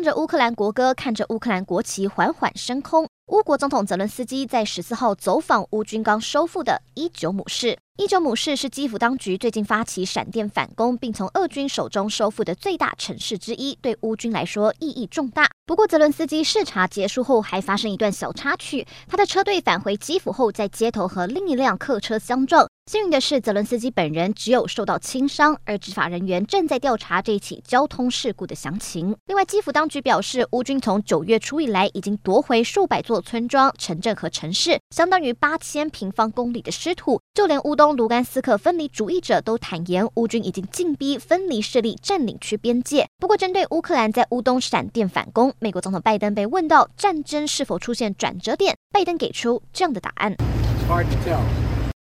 [0.00, 3.06] 唱着乌克兰国歌，看着乌克兰国旗缓缓升空。
[3.26, 7.76] 乌国总统泽伦斯基在十四号走访乌军刚收复的伊久姆市。
[7.98, 15.46] 伊久姆市是基辅当局最近发起闪电反攻，并从俄军手中收复的最大城市之一，对乌军来说意义重大。
[15.66, 18.86] 不过，泽伦斯基视察结束后，还发生一段小插曲。
[19.06, 22.66] 他的车队返回基辅后，在街头和另一辆客车相撞。
[22.90, 29.14] 幸运的是，泽伦斯基本人只有受到轻伤，而执法人员正在调查这一起交通事故的详情。
[29.26, 37.20] 另外，基辅当局表示，乌军从九月初以来已经夺回数百座村庄、城镇和城市，相当于八千平方公里的失土。
[37.32, 43.06] 就连乌东卢甘斯克分离主义者都坦言，乌军已经进逼分离势力占领区边界。
[43.20, 50.34] 不过，针对乌克兰在乌东闪电反攻，美国总统拜登被问到战争是否出现转折点，拜登给出这样的答案。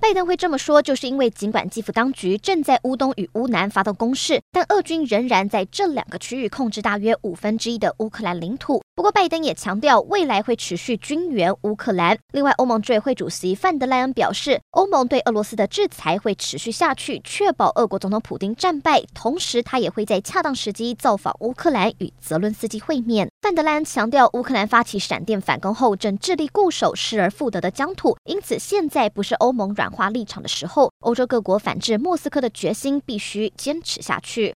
[0.00, 8.82] 拜登会这么说，就是因为尽管基辅当局正在乌东与乌南发动攻势，但俄军仍然在这两个区域控制大约五分之一的乌克兰领土。
[8.96, 12.18] 不过，拜登也强调未来会持续军援乌克兰。
[12.32, 19.02] 另外，欧盟执委会主席范德莱恩表示，欧盟对俄罗斯的制裁会持续下去，确保俄国总统普丁战败。
[19.14, 23.29] 同时，他也会在恰当时机造访乌克兰，与泽伦斯基会面。
[23.50, 34.48] 范德兰强调，乌克兰发起闪电反攻后，正致力固守失而复得的疆土，因此现在不是欧盟软化立场的时候，欧洲各国反制莫斯科的决心必须坚持下去。